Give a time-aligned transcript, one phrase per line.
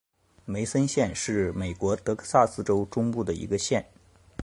[0.45, 3.85] 梅森县是美国德克萨斯州中部的一个县。